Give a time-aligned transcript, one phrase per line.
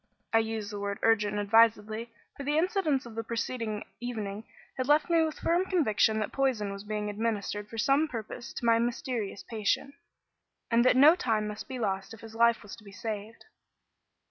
[0.33, 5.11] I use the word "urgent" advisedly; for the incidents of the preceding evening had left
[5.11, 8.79] me with the firm conviction that poison was being administered for some purpose to my
[8.79, 9.93] mysterious patient,
[10.71, 13.45] and that no time must be lost if his life was to be saved.